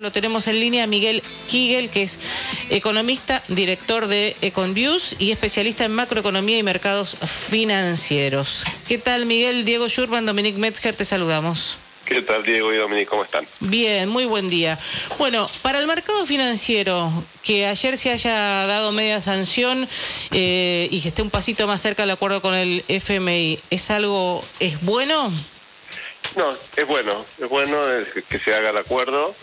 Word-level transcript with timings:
Lo 0.00 0.10
tenemos 0.10 0.48
en 0.48 0.58
línea 0.58 0.86
Miguel 0.86 1.22
Kigel, 1.46 1.90
que 1.90 2.00
es 2.04 2.18
economista, 2.70 3.42
director 3.48 4.06
de 4.06 4.34
Econviews 4.40 5.14
y 5.18 5.30
especialista 5.30 5.84
en 5.84 5.92
macroeconomía 5.92 6.56
y 6.56 6.62
mercados 6.62 7.18
financieros. 7.18 8.64
¿Qué 8.88 8.96
tal, 8.96 9.26
Miguel? 9.26 9.66
Diego 9.66 9.88
Schurman, 9.88 10.24
Dominic 10.24 10.56
Metzger, 10.56 10.94
te 10.96 11.04
saludamos. 11.04 11.76
¿Qué 12.06 12.22
tal, 12.22 12.42
Diego 12.44 12.72
y 12.72 12.78
Dominic? 12.78 13.10
¿Cómo 13.10 13.24
están? 13.24 13.46
Bien, 13.60 14.08
muy 14.08 14.24
buen 14.24 14.48
día. 14.48 14.78
Bueno, 15.18 15.46
para 15.60 15.78
el 15.78 15.86
mercado 15.86 16.24
financiero, 16.24 17.12
que 17.42 17.66
ayer 17.66 17.98
se 17.98 18.10
haya 18.10 18.32
dado 18.66 18.92
media 18.92 19.20
sanción 19.20 19.86
eh, 20.32 20.88
y 20.90 21.02
que 21.02 21.08
esté 21.08 21.20
un 21.20 21.28
pasito 21.28 21.66
más 21.66 21.82
cerca 21.82 22.04
del 22.04 22.12
acuerdo 22.12 22.40
con 22.40 22.54
el 22.54 22.86
FMI, 22.88 23.60
¿es 23.68 23.90
algo, 23.90 24.42
es 24.60 24.80
bueno? 24.80 25.30
No, 26.36 26.56
es 26.74 26.86
bueno, 26.86 27.22
es 27.38 27.48
bueno 27.50 27.76
que 28.30 28.38
se 28.38 28.54
haga 28.54 28.70
el 28.70 28.78
acuerdo 28.78 29.36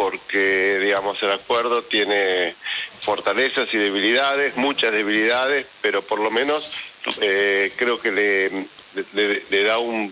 porque, 0.00 0.78
digamos, 0.78 1.22
el 1.22 1.30
acuerdo 1.30 1.82
tiene 1.82 2.54
fortalezas 3.02 3.68
y 3.74 3.76
debilidades, 3.76 4.56
muchas 4.56 4.92
debilidades, 4.92 5.66
pero 5.82 6.00
por 6.00 6.20
lo 6.20 6.30
menos 6.30 6.72
eh, 7.20 7.70
creo 7.76 8.00
que 8.00 8.10
le, 8.10 9.62
da 9.62 9.76
un, 9.76 10.10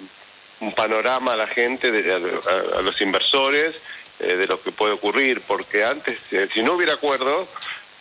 panorama 0.76 1.32
a 1.32 1.36
la 1.36 1.46
gente, 1.46 1.88
a, 1.88 2.82
los 2.82 3.00
inversores, 3.00 3.76
eh, 4.20 4.36
de 4.36 4.46
lo 4.46 4.60
que 4.60 4.72
puede 4.72 4.92
ocurrir, 4.92 5.40
porque 5.40 5.82
antes, 5.82 6.18
eh, 6.32 6.46
si 6.52 6.62
no 6.62 6.74
hubiera 6.74 6.92
acuerdo, 6.92 7.48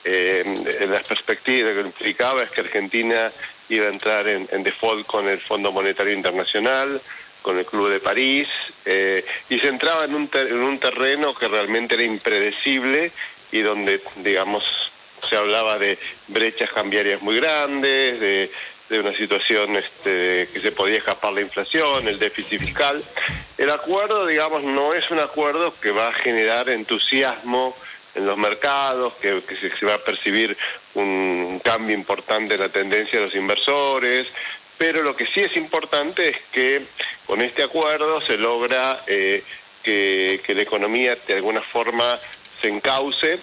en 0.04 0.92
las 0.92 1.08
perspectivas 1.08 1.74
que 1.74 1.82
implicaba 1.82 2.44
es 2.44 2.50
que 2.50 2.62
Argentina 2.62 3.32
iba 3.70 3.86
a 3.86 3.90
entrar 3.90 4.28
en 4.28 4.64
default 4.64 5.06
con 5.06 5.28
el 5.28 5.40
Fondo 5.40 5.72
Monetario 5.72 6.14
Internacional, 6.14 7.02
con 7.48 7.58
el 7.58 7.66
Club 7.66 7.90
de 7.90 8.02
París, 8.02 8.50
eh, 8.84 9.24
y 9.50 9.58
se 9.58 9.70
entraba 9.70 10.04
en 10.04 10.16
un, 10.16 10.30
en 10.34 10.58
un 10.58 10.78
terreno 10.80 11.34
que 11.34 11.48
realmente 11.48 11.96
era 11.96 12.04
impredecible 12.04 13.10
y 13.54 13.62
donde, 13.62 14.02
digamos, 14.18 14.66
se 15.26 15.38
hablaba 15.38 15.80
de 15.80 15.98
brechas 16.28 16.70
cambiarias 16.74 17.22
muy 17.22 17.38
grandes, 17.38 18.20
de, 18.20 18.52
de 18.90 19.00
una 19.00 19.14
situación 19.14 19.78
este, 19.78 20.50
que 20.52 20.60
se 20.62 20.74
podía 20.74 20.98
escapar 20.98 21.32
la 21.32 21.40
inflación, 21.40 22.06
el 22.10 22.20
déficit 22.20 22.60
fiscal. 22.60 23.02
El 23.58 23.70
acuerdo, 23.70 24.26
digamos, 24.26 24.64
no 24.64 24.94
es 24.94 25.10
un 25.10 25.22
acuerdo 25.22 25.74
que 25.80 25.92
va 25.92 26.08
a 26.08 26.14
generar 26.14 26.68
entusiasmo 26.68 27.74
en 28.16 28.26
los 28.26 28.38
mercados, 28.38 29.14
que, 29.22 29.42
que 29.48 29.56
se, 29.56 29.86
va 29.86 29.94
a 29.94 30.00
percibir 30.00 30.58
un 30.96 31.62
cambio 31.64 31.96
importante 31.96 32.56
en 32.56 32.60
la 32.60 32.68
tendencia 32.68 33.20
de 33.20 33.26
los 33.28 33.36
inversores, 33.36 34.28
pero 34.78 35.02
lo 35.02 35.16
que 35.16 35.26
sí 35.26 35.42
es 35.42 35.56
importante 35.58 36.30
es 36.30 36.38
que 36.52 36.82
con 37.26 37.42
este 37.42 37.64
acuerdo 37.64 38.22
se 38.22 38.38
logra 38.38 39.02
eh, 39.08 39.44
que, 39.84 40.42
la 40.54 40.62
economía 40.62 41.18
de 41.28 41.36
alguna 41.36 41.62
forma 41.62 42.20
se 42.62 42.68
encauce, 42.68 43.40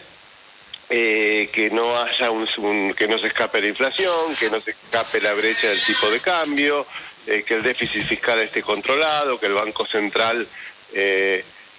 eh, 0.90 1.48
que 1.52 1.70
no 1.70 1.96
haya 1.98 2.30
un, 2.30 2.94
que 2.94 3.08
no 3.08 3.18
se 3.18 3.28
escape 3.28 3.60
la 3.60 3.68
inflación, 3.68 4.36
que 4.38 4.50
no 4.50 4.60
se 4.60 4.72
escape 4.72 5.20
la 5.20 5.32
brecha 5.32 5.68
del 5.68 5.82
tipo 5.84 6.10
de 6.10 6.20
cambio, 6.20 6.86
eh, 7.26 7.42
que 7.46 7.54
el 7.54 7.62
déficit 7.62 8.06
fiscal 8.06 8.38
esté 8.40 8.62
controlado, 8.62 9.40
que 9.40 9.46
el 9.46 9.54
Banco 9.54 9.86
Central 9.86 10.46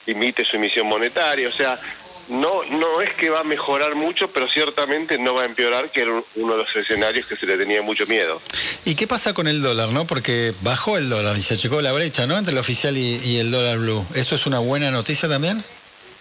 limite 0.05 0.43
su 0.43 0.57
emisión 0.57 0.87
monetaria, 0.87 1.47
o 1.47 1.51
sea, 1.51 1.79
no, 2.29 2.63
no 2.65 3.01
es 3.01 3.13
que 3.13 3.29
va 3.29 3.39
a 3.39 3.43
mejorar 3.43 3.95
mucho, 3.95 4.29
pero 4.29 4.49
ciertamente 4.49 5.17
no 5.17 5.35
va 5.35 5.43
a 5.43 5.45
empeorar, 5.45 5.91
que 5.91 6.01
era 6.01 6.11
uno 6.35 6.53
de 6.53 6.63
los 6.63 6.75
escenarios 6.75 7.25
que 7.27 7.35
se 7.35 7.45
le 7.45 7.57
tenía 7.57 7.81
mucho 7.81 8.05
miedo. 8.07 8.41
¿Y 8.83 8.95
qué 8.95 9.07
pasa 9.07 9.33
con 9.33 9.47
el 9.47 9.61
dólar, 9.61 9.89
no? 9.89 10.05
Porque 10.05 10.53
bajó 10.61 10.97
el 10.97 11.09
dólar 11.09 11.37
y 11.37 11.41
se 11.41 11.53
achicó 11.53 11.81
la 11.81 11.91
brecha, 11.91 12.25
¿no? 12.25 12.37
Entre 12.37 12.51
el 12.51 12.57
oficial 12.57 12.97
y, 12.97 13.37
el 13.37 13.51
dólar 13.51 13.77
blue. 13.77 14.05
¿Eso 14.15 14.35
es 14.35 14.45
una 14.45 14.59
buena 14.59 14.91
noticia 14.91 15.29
también? 15.29 15.63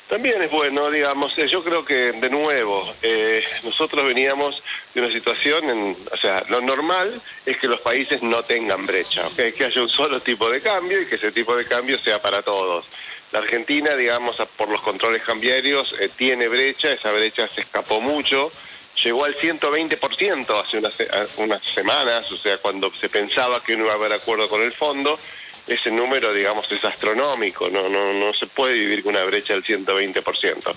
También 0.08 0.42
es 0.42 0.50
bueno, 0.50 0.91
digamos, 0.91 1.36
eh, 1.38 1.48
yo 1.48 1.64
creo 1.64 1.84
que 1.84 2.12
de 2.12 2.28
nuevo, 2.28 2.92
eh, 3.00 3.42
nosotros 3.64 4.05
veníamos 4.06 4.62
de 4.94 5.00
una 5.00 5.12
situación, 5.12 5.70
en, 5.70 5.97
o 6.12 6.16
sea, 6.19 6.44
lo 6.50 6.60
normal 6.60 7.20
es 7.47 7.56
que 7.56 7.66
los 7.66 7.80
países 7.80 8.22
no 8.22 8.42
tengan 8.42 8.84
brecha, 8.84 9.22
que 9.34 9.64
haya 9.64 9.82
un 9.82 9.88
solo 9.88 10.20
tipo 10.20 10.48
de 10.50 10.60
cambio 10.60 11.00
y 11.00 11.06
que 11.06 11.14
ese 11.14 11.32
tipo 11.32 11.56
de 11.56 11.64
cambio 11.64 11.98
sea 11.98 12.20
para 12.20 12.43
todos. 12.43 12.84
La 13.34 13.41
Argentina, 13.41 13.97
digamos, 13.97 14.37
por 14.56 14.69
los 14.69 14.81
controles 14.81 15.25
cambiarios, 15.25 15.97
eh, 15.99 16.09
tiene 16.17 16.47
brecha, 16.47 16.93
esa 16.93 17.11
brecha 17.11 17.49
se 17.49 17.62
escapó 17.62 18.00
mucho, 18.00 18.53
llegó 19.03 19.25
al 19.25 19.34
120% 19.34 20.62
hace 20.62 20.78
unas, 20.78 20.95
unas 21.39 21.61
semanas, 21.65 22.31
o 22.31 22.37
sea, 22.37 22.59
cuando 22.59 22.93
se 22.94 23.09
pensaba 23.09 23.61
que 23.61 23.77
no 23.77 23.87
iba 23.87 23.93
a 23.93 23.97
haber 23.97 24.12
acuerdo 24.12 24.49
con 24.49 24.62
el 24.62 24.73
fondo, 24.73 25.19
ese 25.67 25.91
número, 25.91 26.33
digamos, 26.33 26.71
es 26.71 26.84
astronómico, 26.84 27.69
no, 27.71 27.89
no, 27.89 28.12
no 28.12 28.33
se 28.34 28.47
puede 28.47 28.75
vivir 28.75 29.03
con 29.03 29.17
una 29.17 29.25
brecha 29.25 29.55
del 29.55 29.65
120%. 29.65 30.73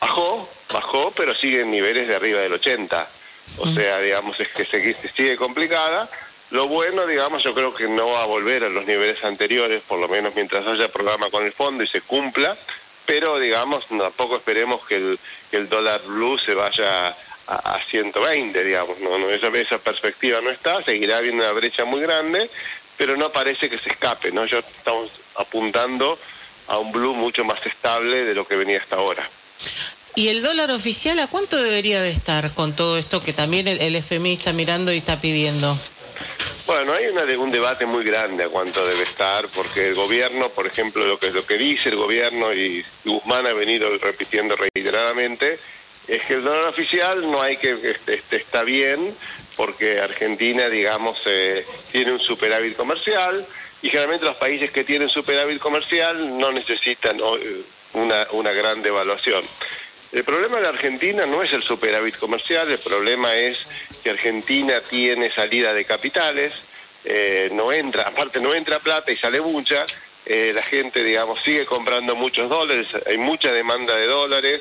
Bajó, 0.00 0.48
bajó, 0.72 1.10
pero 1.16 1.34
sigue 1.34 1.62
en 1.62 1.72
niveles 1.72 2.06
de 2.06 2.14
arriba 2.14 2.38
del 2.38 2.52
80%. 2.52 3.06
O 3.58 3.66
sea, 3.66 3.98
digamos, 3.98 4.38
es 4.38 4.46
que 4.50 4.64
sigue 4.64 5.36
complicada 5.36 6.08
lo 6.50 6.66
bueno, 6.66 7.06
digamos, 7.06 7.42
yo 7.44 7.54
creo 7.54 7.72
que 7.72 7.88
no 7.88 8.06
va 8.06 8.24
a 8.24 8.26
volver 8.26 8.64
a 8.64 8.68
los 8.68 8.84
niveles 8.84 9.22
anteriores, 9.22 9.82
por 9.86 10.00
lo 10.00 10.08
menos 10.08 10.34
mientras 10.34 10.66
haya 10.66 10.88
programa 10.88 11.30
con 11.30 11.44
el 11.44 11.52
fondo 11.52 11.84
y 11.84 11.86
se 11.86 12.00
cumpla, 12.00 12.56
pero 13.06 13.38
digamos, 13.38 13.86
tampoco 13.86 14.36
esperemos 14.36 14.84
que 14.86 15.16
el, 15.52 15.68
dólar 15.68 16.00
blue 16.06 16.38
se 16.38 16.54
vaya 16.54 17.14
a, 17.46 17.80
120, 17.88 18.64
digamos, 18.64 18.98
no, 19.00 19.18
no 19.18 19.30
esa, 19.30 19.48
esa 19.48 19.78
perspectiva 19.78 20.40
no 20.40 20.50
está, 20.50 20.82
seguirá 20.82 21.18
habiendo 21.18 21.42
una 21.42 21.52
brecha 21.52 21.84
muy 21.84 22.00
grande, 22.00 22.50
pero 22.96 23.16
no 23.16 23.30
parece 23.30 23.68
que 23.70 23.78
se 23.78 23.90
escape, 23.90 24.30
¿no? 24.32 24.44
Yo 24.44 24.58
estamos 24.58 25.10
apuntando 25.36 26.18
a 26.66 26.78
un 26.78 26.92
blue 26.92 27.14
mucho 27.14 27.44
más 27.44 27.64
estable 27.64 28.24
de 28.24 28.34
lo 28.34 28.46
que 28.46 28.56
venía 28.56 28.78
hasta 28.78 28.96
ahora. 28.96 29.28
¿Y 30.16 30.28
el 30.28 30.42
dólar 30.42 30.70
oficial 30.70 31.18
a 31.20 31.28
cuánto 31.28 31.60
debería 31.62 32.02
de 32.02 32.10
estar 32.10 32.52
con 32.54 32.74
todo 32.74 32.98
esto 32.98 33.22
que 33.22 33.32
también 33.32 33.68
el, 33.68 33.80
el 33.80 33.96
FMI 33.96 34.32
está 34.32 34.52
mirando 34.52 34.92
y 34.92 34.98
está 34.98 35.20
pidiendo? 35.20 35.78
Bueno, 36.70 36.92
hay 36.92 37.06
una, 37.06 37.24
un 37.36 37.50
debate 37.50 37.84
muy 37.84 38.04
grande 38.04 38.44
a 38.44 38.48
cuánto 38.48 38.86
debe 38.86 39.02
estar, 39.02 39.48
porque 39.48 39.88
el 39.88 39.96
gobierno, 39.96 40.50
por 40.50 40.68
ejemplo, 40.68 41.04
lo 41.04 41.18
que, 41.18 41.32
lo 41.32 41.44
que 41.44 41.58
dice 41.58 41.88
el 41.88 41.96
gobierno 41.96 42.54
y 42.54 42.84
Guzmán 43.04 43.44
ha 43.48 43.52
venido 43.52 43.88
repitiendo 43.98 44.54
reiteradamente, 44.54 45.58
es 46.06 46.22
que 46.26 46.34
el 46.34 46.44
dólar 46.44 46.68
oficial 46.68 47.28
no 47.28 47.42
hay 47.42 47.56
que, 47.56 47.72
este, 47.72 48.14
este 48.14 48.36
está 48.36 48.62
bien, 48.62 49.12
porque 49.56 50.00
Argentina, 50.00 50.68
digamos, 50.68 51.18
eh, 51.26 51.66
tiene 51.90 52.12
un 52.12 52.20
superávit 52.20 52.76
comercial, 52.76 53.44
y 53.82 53.88
generalmente 53.88 54.26
los 54.26 54.36
países 54.36 54.70
que 54.70 54.84
tienen 54.84 55.08
superávit 55.08 55.58
comercial 55.58 56.38
no 56.38 56.52
necesitan 56.52 57.20
una, 57.94 58.28
una 58.30 58.52
gran 58.52 58.80
devaluación. 58.80 59.42
El 60.12 60.24
problema 60.24 60.58
de 60.58 60.68
Argentina 60.68 61.24
no 61.26 61.42
es 61.42 61.52
el 61.52 61.62
superávit 61.62 62.16
comercial, 62.16 62.68
el 62.68 62.78
problema 62.78 63.32
es 63.34 63.64
que 64.02 64.10
Argentina 64.10 64.80
tiene 64.80 65.30
salida 65.30 65.72
de 65.72 65.84
capitales, 65.84 66.52
eh, 67.04 67.48
no 67.52 67.72
entra, 67.72 68.02
aparte 68.02 68.40
no 68.40 68.52
entra 68.52 68.80
plata 68.80 69.12
y 69.12 69.16
sale 69.16 69.40
mucha, 69.40 69.86
eh, 70.26 70.50
la 70.52 70.62
gente, 70.62 71.04
digamos, 71.04 71.40
sigue 71.42 71.64
comprando 71.64 72.16
muchos 72.16 72.48
dólares, 72.48 72.88
hay 73.06 73.18
mucha 73.18 73.52
demanda 73.52 73.96
de 73.96 74.06
dólares, 74.06 74.60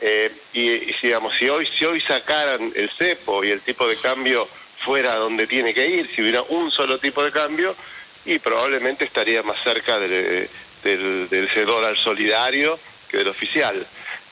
eh, 0.00 0.32
y, 0.54 0.92
digamos, 1.02 1.34
si 1.36 1.48
hoy, 1.48 1.66
si 1.66 1.84
hoy 1.84 2.00
sacaran 2.00 2.72
el 2.74 2.88
cepo 2.90 3.44
y 3.44 3.50
el 3.50 3.60
tipo 3.60 3.86
de 3.86 3.96
cambio 3.96 4.48
fuera 4.78 5.16
donde 5.16 5.46
tiene 5.46 5.74
que 5.74 5.86
ir, 5.86 6.10
si 6.14 6.22
hubiera 6.22 6.42
un 6.42 6.70
solo 6.70 6.98
tipo 6.98 7.22
de 7.22 7.32
cambio, 7.32 7.76
y 8.24 8.38
probablemente 8.38 9.04
estaría 9.04 9.42
más 9.42 9.62
cerca 9.62 9.98
del, 9.98 10.48
del, 10.82 11.66
dólar 11.66 11.96
solidario 11.96 12.78
que 13.08 13.18
del 13.18 13.28
oficial. 13.28 13.86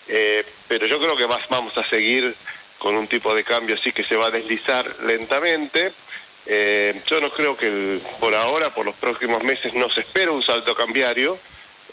Eh, 0.08 0.44
pero 0.68 0.86
yo 0.86 1.00
creo 1.00 1.16
que 1.16 1.26
vamos 1.26 1.76
a 1.78 1.88
seguir 1.88 2.34
con 2.78 2.96
un 2.96 3.06
tipo 3.06 3.34
de 3.34 3.44
cambio 3.44 3.76
así 3.76 3.92
que 3.92 4.04
se 4.04 4.16
va 4.16 4.26
a 4.26 4.30
deslizar 4.30 4.86
lentamente. 5.04 5.92
Eh, 6.46 7.00
yo 7.06 7.20
no 7.20 7.30
creo 7.30 7.56
que 7.56 7.98
por 8.20 8.34
ahora, 8.34 8.70
por 8.74 8.84
los 8.84 8.94
próximos 8.96 9.42
meses, 9.42 9.72
no 9.74 9.90
se 9.90 10.00
espera 10.00 10.30
un 10.30 10.42
salto 10.42 10.74
cambiario, 10.74 11.38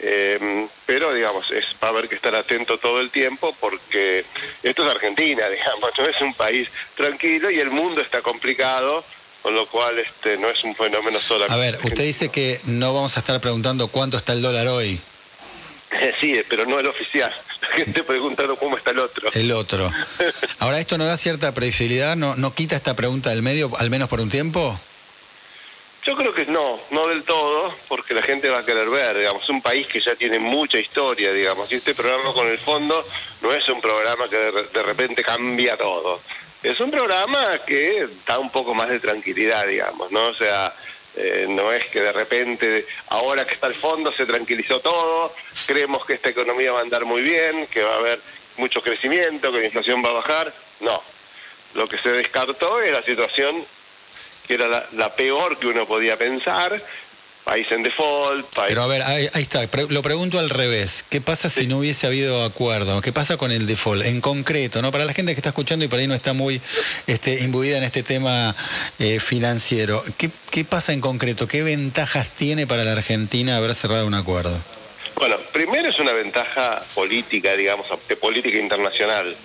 eh, 0.00 0.66
pero 0.84 1.14
digamos, 1.14 1.50
es 1.50 1.64
va 1.82 1.88
a 1.88 1.90
haber 1.90 2.08
que 2.08 2.16
estar 2.16 2.34
atento 2.34 2.76
todo 2.76 3.00
el 3.00 3.10
tiempo 3.10 3.56
porque 3.60 4.24
esto 4.62 4.84
es 4.84 4.92
Argentina, 4.92 5.48
digamos, 5.48 5.90
no 5.96 6.04
es 6.04 6.20
un 6.20 6.34
país 6.34 6.68
tranquilo 6.96 7.50
y 7.50 7.60
el 7.60 7.70
mundo 7.70 8.00
está 8.00 8.20
complicado 8.20 9.04
con 9.42 9.54
lo 9.54 9.66
cual 9.66 9.98
este 9.98 10.36
no 10.38 10.48
es 10.48 10.62
un 10.62 10.74
fenómeno 10.74 11.18
solo. 11.18 11.46
A 11.48 11.56
ver, 11.56 11.76
usted 11.82 12.04
dice 12.04 12.28
que 12.28 12.60
no 12.66 12.94
vamos 12.94 13.16
a 13.16 13.20
estar 13.20 13.40
preguntando 13.40 13.88
cuánto 13.88 14.16
está 14.16 14.34
el 14.34 14.42
dólar 14.42 14.68
hoy. 14.68 15.00
sí, 16.20 16.40
pero 16.48 16.66
no 16.66 16.78
el 16.78 16.86
oficial 16.86 17.32
gente 17.72 18.02
preguntando 18.06 18.56
cómo 18.56 18.76
está 18.76 18.90
el 18.90 18.98
otro. 18.98 19.28
El 19.32 19.52
otro. 19.52 19.90
Ahora, 20.58 20.78
¿esto 20.78 20.98
no 20.98 21.04
da 21.04 21.16
cierta 21.16 21.52
previsibilidad? 21.52 22.16
¿No, 22.16 22.36
¿No 22.36 22.54
quita 22.54 22.76
esta 22.76 22.94
pregunta 22.94 23.30
del 23.30 23.42
medio, 23.42 23.70
al 23.78 23.90
menos 23.90 24.08
por 24.08 24.20
un 24.20 24.28
tiempo? 24.28 24.78
Yo 26.04 26.16
creo 26.16 26.34
que 26.34 26.46
no, 26.46 26.80
no 26.90 27.06
del 27.06 27.22
todo, 27.22 27.72
porque 27.88 28.12
la 28.12 28.22
gente 28.22 28.48
va 28.48 28.58
a 28.58 28.64
querer 28.64 28.90
ver, 28.90 29.18
digamos, 29.18 29.48
un 29.48 29.62
país 29.62 29.86
que 29.86 30.00
ya 30.00 30.16
tiene 30.16 30.40
mucha 30.40 30.78
historia, 30.78 31.32
digamos, 31.32 31.70
y 31.70 31.76
este 31.76 31.94
programa 31.94 32.32
con 32.32 32.48
el 32.48 32.58
fondo 32.58 33.06
no 33.40 33.52
es 33.52 33.68
un 33.68 33.80
programa 33.80 34.28
que 34.28 34.36
de, 34.36 34.82
repente 34.82 35.22
cambia 35.22 35.76
todo. 35.76 36.20
Es 36.60 36.80
un 36.80 36.90
programa 36.90 37.58
que 37.66 38.08
da 38.26 38.40
un 38.40 38.50
poco 38.50 38.74
más 38.74 38.88
de 38.88 38.98
tranquilidad, 38.98 39.64
digamos, 39.66 40.10
¿no? 40.10 40.26
O 40.26 40.34
sea, 40.34 40.74
Eh, 41.16 41.46
no 41.48 41.72
es 41.72 41.84
que 41.86 42.00
de 42.00 42.12
repente, 42.12 42.86
ahora 43.08 43.44
que 43.44 43.54
está 43.54 43.66
el 43.66 43.74
fondo, 43.74 44.12
se 44.12 44.24
tranquilizó 44.24 44.80
todo, 44.80 45.34
creemos 45.66 46.04
que 46.06 46.14
esta 46.14 46.30
economía 46.30 46.72
va 46.72 46.78
a 46.78 46.82
andar 46.82 47.04
muy 47.04 47.22
bien, 47.22 47.66
que 47.66 47.82
va 47.82 47.94
a 47.94 47.98
haber 47.98 48.18
mucho 48.56 48.82
crecimiento, 48.82 49.52
que 49.52 49.58
la 49.58 49.66
inflación 49.66 50.02
va 50.04 50.10
a 50.10 50.14
bajar. 50.14 50.52
No, 50.80 51.02
lo 51.74 51.86
que 51.86 51.98
se 51.98 52.10
descartó 52.10 52.80
es 52.80 52.92
la 52.92 53.02
situación 53.02 53.64
que 54.46 54.54
era 54.54 54.88
la 54.92 55.14
peor 55.14 55.58
que 55.58 55.68
uno 55.68 55.86
podía 55.86 56.16
pensar, 56.16 56.82
país 57.44 57.66
en 57.70 57.82
default. 57.82 58.46
País... 58.54 58.68
Pero 58.68 58.82
a 58.82 58.86
ver, 58.86 59.02
ahí, 59.02 59.28
está, 59.34 59.68
lo 59.88 60.02
pregunto 60.02 60.38
al 60.38 60.50
revés. 60.50 61.04
¿Qué 61.08 61.20
pasa 61.20 61.48
si 61.48 61.66
no 61.66 61.78
hubiese 61.78 62.06
habido 62.06 62.44
acuerdo? 62.44 63.00
¿Qué 63.00 63.12
pasa 63.12 63.36
con 63.36 63.50
el 63.50 63.66
default? 63.66 64.04
En 64.04 64.20
concreto, 64.20 64.82
¿no? 64.82 64.92
Para 64.92 65.04
la 65.04 65.12
gente 65.12 65.32
que 65.34 65.38
está 65.38 65.50
escuchando 65.50 65.84
y 65.84 65.88
por 65.88 65.98
ahí 65.98 66.06
no 66.06 66.14
está 66.14 66.32
muy 66.32 66.60
este, 67.06 67.40
imbuida 67.40 67.78
en 67.78 67.84
este 67.84 68.02
tema 68.02 68.54
eh, 68.98 69.20
financiero, 69.20 70.02
¿qué, 70.16 70.30
¿qué 70.50 70.64
pasa 70.64 70.92
en 70.92 71.00
concreto? 71.00 71.46
¿Qué 71.46 71.62
ventajas 71.62 72.30
tiene 72.30 72.66
para 72.66 72.84
la 72.84 72.92
Argentina 72.92 73.56
haber 73.56 73.74
cerrado 73.74 74.06
un 74.06 74.14
acuerdo? 74.14 74.58
Bueno, 75.16 75.36
primero 75.52 75.88
es 75.88 75.98
una 75.98 76.12
ventaja 76.12 76.82
política, 76.94 77.54
digamos, 77.54 77.86
de 78.08 78.16
política 78.16 78.58
internacional. 78.58 79.36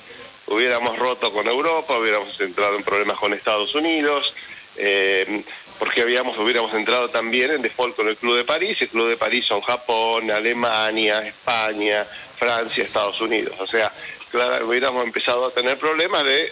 Hubiéramos 0.47 0.97
roto 0.97 1.31
con 1.31 1.45
Europa, 1.45 1.97
hubiéramos 1.97 2.39
entrado 2.39 2.77
en 2.77 2.83
problemas 2.83 3.17
con 3.17 3.33
Estados 3.33 3.75
Unidos. 3.75 4.33
Eh, 4.77 5.43
porque 5.79 6.01
habíamos, 6.01 6.37
hubiéramos 6.37 6.73
entrado 6.73 7.09
también 7.09 7.51
en 7.51 7.61
default 7.61 7.95
con 7.95 8.07
el 8.07 8.17
Club 8.17 8.37
de 8.37 8.43
París. 8.43 8.77
El 8.81 8.89
Club 8.89 9.09
de 9.09 9.17
París 9.17 9.45
son 9.45 9.61
Japón, 9.61 10.31
Alemania, 10.31 11.19
España, 11.19 12.05
Francia, 12.37 12.83
Estados 12.83 13.19
Unidos. 13.21 13.55
O 13.59 13.67
sea, 13.67 13.91
claro, 14.31 14.67
hubiéramos 14.67 15.03
empezado 15.03 15.45
a 15.47 15.51
tener 15.51 15.77
problemas 15.77 16.23
de 16.23 16.51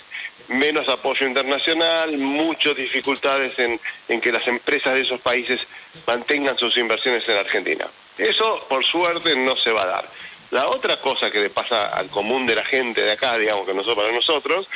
menos 0.49 0.87
apoyo 0.89 1.25
internacional, 1.25 2.17
muchas 2.17 2.75
dificultades 2.75 3.53
en, 3.57 4.21
que 4.21 4.31
las 4.31 4.47
empresas 4.47 4.93
de 4.93 5.01
esos 5.01 5.19
países 5.21 5.61
mantengan 6.05 6.57
sus 6.57 6.77
inversiones 6.77 7.27
en 7.27 7.37
Argentina. 7.37 7.85
Eso, 8.17 8.65
por 8.69 8.85
suerte, 8.85 9.35
no 9.35 9.55
se 9.55 9.71
va 9.71 9.83
a 9.83 9.87
dar. 9.87 10.09
La 10.51 10.67
otra 10.67 10.97
cosa 10.97 11.31
que 11.31 11.39
le 11.39 11.49
pasa 11.49 11.87
al 11.87 12.07
común 12.07 12.45
de 12.45 12.55
la 12.55 12.63
gente 12.63 13.01
de 13.01 13.11
acá, 13.13 13.37
digamos 13.37 13.65
que 13.65 13.73
no 13.73 13.83
son 13.83 13.95
para 13.95 14.11
nosotros, 14.11 14.67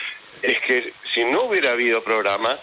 es 0.42 0.60
que 0.62 0.92
si 1.14 1.24
no 1.26 1.44
hubiera 1.44 1.72
habido 1.72 2.02
programa, 2.04 2.58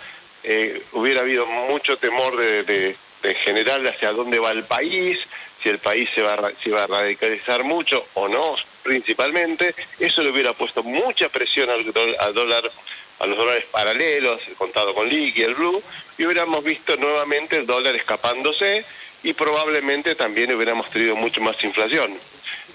eh, 0.48 0.80
hubiera 0.92 1.22
habido 1.22 1.44
mucho 1.44 1.96
temor 1.96 2.36
de, 2.36 2.62
de, 2.62 3.34
general 3.42 3.84
hacia 3.88 4.12
dónde 4.12 4.38
va 4.38 4.52
el 4.52 4.62
país, 4.62 5.18
si 5.60 5.68
el 5.68 5.80
país 5.80 6.08
se 6.14 6.22
va, 6.22 6.34
a, 6.34 6.40
va 6.40 6.82
a 6.84 6.86
radicalizar 6.86 7.64
mucho 7.64 8.06
o 8.14 8.28
no, 8.28 8.54
principalmente, 8.84 9.74
eso 9.98 10.22
le 10.22 10.30
hubiera 10.30 10.52
puesto 10.52 10.84
mucha 10.84 11.28
presión 11.28 11.68
al, 11.68 11.92
dólar, 12.32 12.70
a 13.18 13.26
los 13.26 13.36
dólares 13.36 13.64
paralelos, 13.72 14.40
el 14.46 14.54
contado 14.54 14.94
con 14.94 15.08
liqui, 15.08 15.42
el 15.42 15.56
blue, 15.56 15.82
y 16.16 16.24
hubiéramos 16.24 16.62
visto 16.62 16.96
nuevamente 16.96 17.56
el 17.56 17.66
dólar 17.66 17.96
escapándose 17.96 18.84
y 19.24 19.32
probablemente 19.32 20.14
también 20.14 20.54
hubiéramos 20.54 20.88
tenido 20.90 21.16
mucho 21.16 21.40
más 21.40 21.62
inflación. 21.64 22.16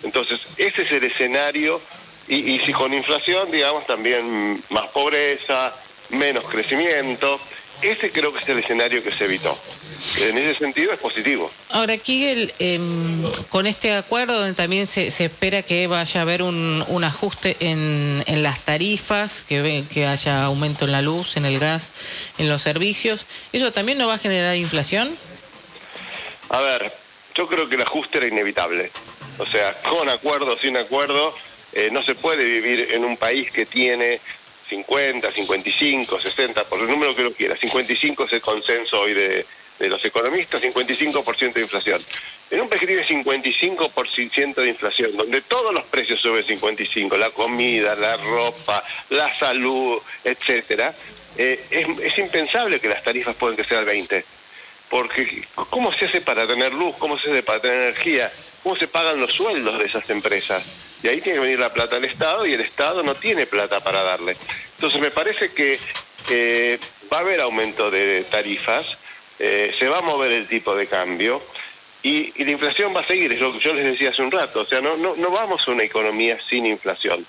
Entonces, 0.04 0.42
ese 0.58 0.82
es 0.82 0.92
el 0.92 1.06
escenario, 1.06 1.80
y, 2.28 2.52
y 2.52 2.60
si 2.60 2.74
con 2.74 2.94
inflación, 2.94 3.50
digamos, 3.50 3.88
también 3.88 4.62
más 4.70 4.90
pobreza, 4.90 5.74
menos 6.12 6.44
crecimiento, 6.46 7.40
ese 7.82 8.12
creo 8.12 8.34
que 8.34 8.40
es 8.40 8.50
el 8.50 8.60
escenario 8.60 9.04
que 9.04 9.12
se 9.12 9.26
evitó. 9.26 9.58
En 10.20 10.38
ese 10.38 10.60
sentido 10.60 10.94
es 10.94 11.00
positivo. 11.00 11.52
Ahora, 11.70 11.98
Kigel, 11.98 12.54
em, 12.60 13.24
con 13.50 13.68
este 13.68 13.94
acuerdo 13.94 14.54
también 14.54 14.88
se, 14.88 15.08
espera 15.08 15.62
que 15.62 15.88
vaya 15.88 16.22
a 16.22 16.24
haber 16.24 16.42
un, 16.44 17.04
ajuste 17.04 17.58
en, 17.60 18.24
las 18.44 18.60
tarifas, 18.62 19.44
que, 19.48 19.84
que 19.92 20.08
haya 20.08 20.46
aumento 20.46 20.86
en 20.86 20.92
la 20.92 21.02
luz, 21.02 21.38
en 21.38 21.46
el 21.46 21.60
gas, 21.60 21.92
en 22.38 22.50
los 22.50 22.62
servicios, 22.62 23.26
¿eso 23.54 23.72
también 23.72 23.98
no 23.98 24.08
va 24.08 24.16
a 24.16 24.20
generar 24.20 24.56
inflación? 24.56 25.16
A 26.50 26.62
ver, 26.62 26.92
yo 27.36 27.48
creo 27.48 27.70
que 27.70 27.76
el 27.76 27.82
ajuste 27.82 28.18
era 28.18 28.28
inevitable. 28.28 28.92
O 29.38 29.46
sea, 29.46 29.74
con 29.84 30.10
acuerdo, 30.10 30.58
sin 30.58 30.78
acuerdo, 30.78 31.34
eh, 31.74 31.90
no 31.92 32.04
se 32.04 32.16
puede 32.16 32.44
vivir 32.44 32.90
en 32.92 33.06
un 33.06 33.18
país 33.18 33.52
que 33.52 33.66
tiene 33.66 34.20
50, 34.72 35.32
55, 35.34 36.18
60, 36.18 36.64
por 36.64 36.80
el 36.80 36.88
número 36.88 37.14
que 37.14 37.24
lo 37.24 37.34
quiera. 37.34 37.58
55 37.58 38.24
es 38.24 38.34
el 38.34 38.42
consenso 38.42 39.02
hoy 39.02 39.14
de, 39.14 39.46
los 39.80 40.04
economistas, 40.06 40.62
55% 40.62 41.54
de 41.54 41.62
inflación. 41.62 42.02
En 42.50 42.62
un 42.62 42.70
país 42.70 42.80
que 42.80 42.88
tiene 42.88 43.06
55% 43.06 44.56
de 44.56 44.70
inflación, 44.70 45.18
donde 45.18 45.42
todos 45.42 45.74
los 45.74 45.84
precios 45.86 46.22
suben 46.22 46.46
55, 46.46 47.18
la 47.18 47.32
comida, 47.32 47.96
la 47.96 48.16
ropa, 48.16 48.82
la 49.10 49.36
salud, 49.36 50.00
etcétera, 50.24 50.94
eh, 51.38 51.66
es, 51.70 52.00
es, 52.00 52.18
impensable 52.18 52.80
que 52.80 52.88
las 52.88 53.04
tarifas 53.04 53.36
puedan 53.36 53.58
crecer 53.58 53.80
al 53.80 53.86
20. 53.86 54.24
Porque 54.90 55.48
¿cómo 55.70 55.92
se 55.92 56.06
hace 56.06 56.22
para 56.22 56.48
tener 56.48 56.74
luz? 56.74 56.96
¿Cómo 56.98 57.18
se 57.18 57.30
hace 57.30 57.44
para 57.44 57.60
tener 57.60 57.82
energía? 57.82 58.32
¿Cómo 58.64 58.76
se 58.76 58.88
pagan 58.88 59.20
los 59.20 59.32
sueldos 59.34 59.80
de 59.80 59.86
esas 59.86 60.10
empresas? 60.10 60.91
Y 61.04 61.08
ahí 61.08 61.22
tiene 61.22 61.40
que 61.40 61.44
venir 61.46 61.60
la 61.60 61.74
plata 61.74 61.96
al 61.96 62.06
Estado 62.06 62.46
y 62.46 62.54
el 62.54 62.62
Estado 62.62 63.04
no 63.04 63.16
tiene 63.16 63.46
plata 63.46 63.80
para 63.80 64.04
darle. 64.04 64.36
Entonces 64.76 65.00
me 65.02 65.12
parece 65.12 65.52
que 65.52 65.80
va 67.12 67.18
a 67.18 67.22
haber 67.22 67.42
aumento 67.42 67.92
de 67.92 68.26
tarifas, 68.30 68.98
eh, 69.40 69.74
se 69.78 69.88
va 69.88 70.00
a 70.00 70.02
mover 70.02 70.32
el 70.32 70.48
tipo 70.48 70.76
de 70.76 70.88
cambio 70.88 71.42
y, 72.04 72.44
la 72.44 72.52
inflación 72.52 72.96
va 72.96 73.02
a 73.02 73.08
seguir, 73.08 73.32
es 73.32 73.40
lo 73.40 73.54
que 73.54 73.60
yo 73.60 73.74
les 73.74 73.86
decía 73.86 74.10
hace 74.10 74.22
un 74.22 74.32
rato. 74.32 74.62
O 74.62 74.66
sea, 74.66 74.82
no, 74.82 74.98
no, 74.98 75.16
no 75.16 75.32
vamos 75.32 75.68
a 75.68 75.72
una 75.72 75.84
economía 75.84 76.38
sin 76.48 76.66
inflación. 76.66 77.26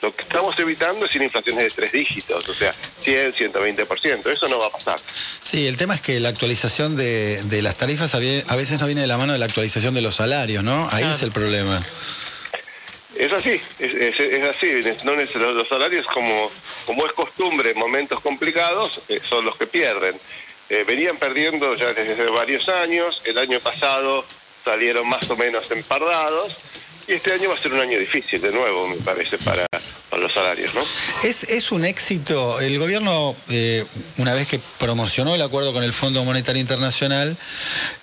Lo 0.00 0.14
que 0.14 0.22
estamos 0.22 0.58
evitando 0.58 1.06
es 1.06 1.12
sin 1.12 1.22
inflaciones 1.22 1.62
de 1.62 1.70
tres 1.70 1.92
dígitos, 1.92 2.48
o 2.48 2.54
sea, 2.54 2.72
100, 3.02 3.34
120%. 3.34 4.32
Eso 4.32 4.48
no 4.48 4.58
va 4.58 4.66
a 4.66 4.70
pasar. 4.70 4.98
Sí, 5.42 5.68
el 5.68 5.76
tema 5.76 5.94
es 5.94 6.00
que 6.00 6.18
la 6.18 6.28
actualización 6.28 6.96
de, 6.96 7.62
las 7.62 7.76
tarifas 7.76 8.12
a 8.14 8.18
veces 8.18 8.80
no 8.80 8.86
viene 8.86 9.02
de 9.02 9.06
la 9.06 9.16
mano 9.16 9.32
de 9.32 9.38
la 9.38 9.44
actualización 9.44 9.94
de 9.94 10.02
los 10.02 10.16
salarios, 10.16 10.64
¿no? 10.64 10.88
Ahí 10.90 11.04
es 11.04 11.22
el 11.22 11.30
problema. 11.30 11.80
Es 13.22 13.32
así, 13.32 13.60
es, 13.78 14.42
así. 14.42 14.82
los 15.04 15.68
salarios, 15.68 16.06
como, 16.06 16.50
como 16.84 17.06
es 17.06 17.12
costumbre 17.12 17.70
en 17.70 17.78
momentos 17.78 18.18
complicados, 18.18 19.00
eh, 19.08 19.20
son 19.22 19.44
los 19.44 19.56
que 19.56 19.68
pierden. 19.68 20.16
Eh, 20.68 20.82
venían 20.84 21.16
perdiendo 21.18 21.76
ya 21.76 21.92
desde 21.92 22.28
varios 22.30 22.68
años, 22.68 23.22
el 23.24 23.38
año 23.38 23.60
pasado 23.60 24.24
salieron 24.64 25.08
más 25.08 25.30
o 25.30 25.36
menos 25.36 25.70
empardados, 25.70 26.56
y 27.06 27.12
este 27.12 27.32
año 27.32 27.50
va 27.50 27.54
a 27.54 27.58
ser 27.58 27.72
un 27.72 27.80
año 27.80 27.96
difícil 27.96 28.40
de 28.40 28.50
nuevo, 28.50 28.88
me 28.88 28.96
parece, 28.96 29.38
para, 29.38 29.68
los 30.20 30.32
salarios, 30.32 30.74
¿no? 30.74 30.82
Es, 31.22 31.44
es 31.44 31.72
un 31.72 31.84
éxito. 31.84 32.60
El 32.60 32.78
gobierno, 32.78 33.34
eh, 33.48 33.84
una 34.18 34.34
vez 34.34 34.48
que 34.48 34.60
promocionó 34.78 35.34
el 35.34 35.42
acuerdo 35.42 35.72
con 35.72 35.84
el 35.84 35.92
Fondo 35.92 36.24
Monetario 36.24 36.60
Internacional, 36.60 37.36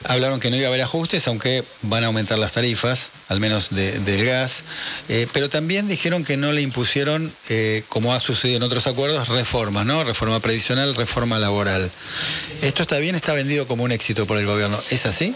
hablaron 0.06 0.39
que 0.39 0.50
no 0.50 0.57
iba 0.57 0.65
a 0.65 0.69
haber 0.69 0.81
ajustes, 0.81 1.27
aunque 1.27 1.63
van 1.83 2.03
a 2.03 2.07
aumentar 2.07 2.39
las 2.39 2.53
tarifas, 2.53 3.11
al 3.27 3.39
menos 3.39 3.69
del 3.69 4.25
gas, 4.25 4.63
eh, 5.07 5.27
pero 5.33 5.50
también 5.50 5.88
dijeron 5.88 6.23
que 6.23 6.38
no 6.38 6.51
le 6.51 6.61
impusieron, 6.61 7.33
eh, 7.50 7.83
como 7.89 8.13
ha 8.13 8.19
sucedido 8.19 8.57
en 8.57 8.63
otros 8.63 8.87
acuerdos, 8.87 9.28
reformas, 9.28 9.85
¿no? 9.85 10.04
Reforma 10.04 10.39
previsional, 10.39 10.95
reforma 10.95 11.39
laboral. 11.39 11.89
¿Esto 12.61 12.81
está 12.81 12.97
bien? 12.97 13.16
¿Está 13.16 13.33
vendido 13.33 13.68
como 13.68 13.83
un 13.83 13.92
éxito 13.92 14.25
por 14.25 14.37
el 14.37 14.45
gobierno? 14.45 14.80
¿Es 14.89 15.06
así? 15.06 15.35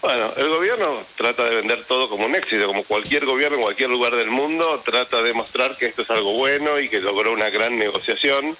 Bueno, 0.00 0.32
el 0.36 0.48
gobierno 0.48 1.04
trata 1.16 1.44
de 1.44 1.56
vender 1.56 1.84
todo 1.84 2.08
como 2.08 2.26
un 2.26 2.34
éxito, 2.36 2.66
como 2.68 2.84
cualquier 2.84 3.26
gobierno 3.26 3.56
en 3.56 3.64
cualquier 3.64 3.90
lugar 3.90 4.14
del 4.14 4.30
mundo 4.30 4.80
trata 4.84 5.22
de 5.22 5.32
mostrar 5.32 5.76
que 5.76 5.86
esto 5.86 6.02
es 6.02 6.10
algo 6.10 6.34
bueno 6.34 6.78
y 6.78 6.88
que 6.88 7.00
logró 7.00 7.32
una 7.32 7.50
gran 7.50 7.76
negociación. 7.76 8.56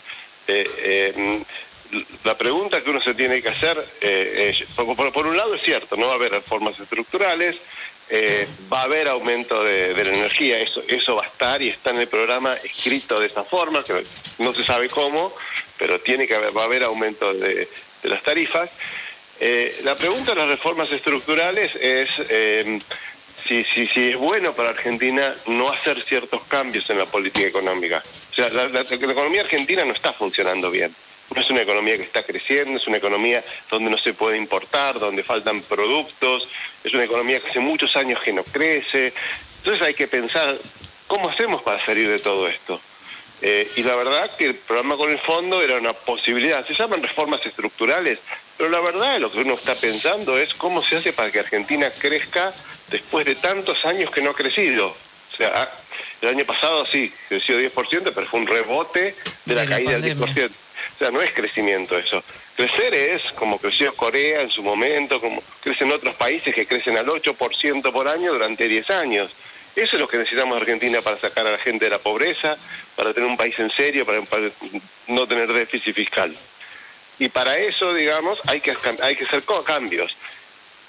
Eh, 0.49 0.69
eh, 0.79 1.43
la 2.25 2.37
pregunta 2.37 2.83
que 2.83 2.91
uno 2.91 3.01
se 3.01 3.15
tiene 3.15 3.41
que 3.41 3.51
hacer, 3.51 3.79
eh, 4.01 4.53
es, 4.53 4.69
por, 4.75 5.27
un 5.27 5.37
lado 5.37 5.55
es 5.55 5.63
cierto, 5.63 5.97
no 5.97 6.07
va 6.07 6.13
a 6.13 6.17
haber 6.17 6.33
reformas 6.33 6.79
estructurales, 6.81 7.57
va 8.73 8.81
a 8.81 8.85
haber 8.85 9.07
aumento 9.07 9.63
de, 9.63 9.95
la 9.95 10.11
energía, 10.11 10.59
eso, 10.59 10.83
eso 10.89 11.15
va 11.15 11.23
a 11.23 11.27
estar 11.27 11.63
y 11.63 11.69
está 11.69 11.91
en 11.91 11.99
el 11.99 12.09
programa 12.09 12.55
escrito 12.55 13.21
de 13.21 13.27
esa 13.27 13.45
forma, 13.45 13.85
que 13.85 14.05
no 14.39 14.53
se 14.55 14.65
sabe 14.65 14.89
cómo, 14.89 15.33
pero 15.79 16.01
tiene 16.01 16.27
que 16.27 16.35
haber, 16.35 16.57
va 16.57 16.63
a 16.63 16.67
haber 16.67 16.83
aumento 16.83 17.33
de 17.33 17.69
las 18.03 18.23
tarifas. 18.23 18.71
Eh, 19.41 19.81
la 19.85 19.95
pregunta 19.95 20.33
de 20.33 20.39
las 20.39 20.49
reformas 20.49 20.91
estructurales 20.91 21.75
es 21.77 22.09
eh, 22.29 22.81
si, 23.47 23.87
es 23.95 24.17
bueno 24.17 24.53
para 24.53 24.71
Argentina 24.71 25.35
no 25.47 25.71
hacer 25.71 26.01
ciertos 26.03 26.43
cambios 26.45 26.89
en 26.91 26.99
la 26.99 27.07
política 27.07 27.47
económica. 27.47 28.03
O 28.33 28.35
sea, 28.35 28.51
la, 28.51 28.81
economía 28.81 29.43
argentina 29.43 29.85
no 29.85 29.93
está 29.93 30.13
funcionando 30.13 30.71
bien. 30.71 30.95
No 31.35 31.41
es 31.41 31.51
una 31.51 31.63
economía 31.63 31.97
que 31.97 32.03
está 32.03 32.23
creciendo, 32.23 32.79
es 32.79 32.87
una 32.87 32.97
economía 32.97 33.45
donde 33.71 33.91
no 33.91 33.99
se 33.99 34.15
puede 34.15 34.39
importar, 34.39 34.99
donde 34.99 35.23
faltan 35.23 35.61
productos, 35.63 36.49
es 36.83 36.93
una 36.95 37.05
economía 37.05 37.41
que 37.41 37.51
hace 37.51 37.61
muchos 37.61 37.97
años 37.97 38.21
que 38.21 38.33
no 38.33 38.43
crece. 38.45 39.13
Entonces 39.59 39.87
hay 39.87 39.95
que 39.95 40.09
pensar, 40.09 40.57
¿cómo 41.07 41.29
hacemos 41.29 41.63
para 41.63 41.85
salir 41.85 42.09
de 42.09 42.19
todo 42.19 42.49
esto? 42.49 42.81
Eh, 43.41 43.71
y 43.77 43.83
la 43.83 43.95
verdad 43.97 44.35
que 44.37 44.47
el 44.47 44.55
programa 44.55 44.97
con 44.97 45.11
el 45.11 45.19
fondo 45.19 45.63
era 45.63 45.77
una 45.77 45.93
posibilidad. 45.93 46.67
Se 46.67 46.75
llaman 46.75 47.03
reformas 47.03 47.45
estructurales, 47.45 48.19
pero 48.59 48.71
la 48.71 48.81
verdad 48.81 49.21
lo 49.21 49.31
que 49.31 49.39
uno 49.39 49.55
está 49.55 49.75
pensando 49.77 50.37
es 50.37 50.53
cómo 50.53 50.83
se 50.83 50.97
hace 50.97 51.13
para 51.13 51.31
que 51.31 51.39
Argentina 51.39 51.91
crezca 51.91 52.53
después 52.91 53.25
de 53.25 53.37
tantos 53.37 53.85
años 53.85 54.11
que 54.11 54.21
no 54.21 54.31
ha 54.31 54.35
crecido. 54.35 54.89
O 54.89 55.37
sea, 55.37 55.53
ah, 55.55 55.69
el 56.21 56.31
año 56.31 56.45
pasado 56.45 56.85
sí, 56.85 57.13
creció 57.29 57.61
10%, 57.61 58.13
pero 58.13 58.27
fue 58.27 58.41
un 58.41 58.47
rebote 58.49 59.15
de 59.45 59.55
la 59.55 59.65
caída 59.65 59.99
del 59.99 60.19
10%. 60.19 60.51
O 60.51 60.99
sea, 60.99 61.11
no 61.13 61.23
es 61.23 61.31
crecimiento 61.31 61.97
eso. 61.97 62.23
Crecer 62.57 62.93
es 62.93 63.23
como 63.37 63.59
creció 63.59 63.95
Corea 63.95 64.41
en 64.41 64.51
su 64.51 64.65
momento, 64.65 65.21
como 65.21 65.41
crecen 65.63 65.93
otros 65.93 66.17
países 66.17 66.53
que 66.53 66.67
crecen 66.67 66.99
al 66.99 67.07
8% 67.07 67.93
por 67.93 68.09
año 68.09 68.33
durante 68.33 68.67
10 68.67 68.91
años. 68.91 69.31
Eso 69.77 69.95
es 69.95 70.01
lo 70.01 70.09
que 70.09 70.17
necesitamos 70.17 70.57
en 70.57 70.63
Argentina 70.63 71.01
para 71.01 71.17
sacar 71.17 71.47
a 71.47 71.53
la 71.53 71.59
gente 71.59 71.85
de 71.85 71.93
la 71.93 72.01
pobreza, 72.01 72.57
para 72.97 73.15
tener 73.15 73.29
un 73.29 73.37
país 73.37 73.57
en 73.61 73.71
serio, 73.71 74.05
para, 74.05 74.21
no 75.07 75.27
tener 75.29 75.53
déficit 75.53 75.95
fiscal. 75.95 76.35
Y 77.19 77.29
para 77.29 77.57
eso, 77.57 77.95
digamos, 77.95 78.41
hay 78.47 78.61
que, 78.61 78.75
hay 79.03 79.17
que 79.17 79.25
hacer 79.25 79.43
cambios. 79.65 80.17